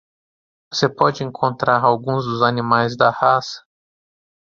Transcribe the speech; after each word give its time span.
Você 0.73 0.89
pode 0.89 1.23
encontrar 1.23 1.83
alguns 1.83 2.25
dos 2.25 2.41
animais 2.41 2.97
da 2.97 3.11
raça? 3.11 3.63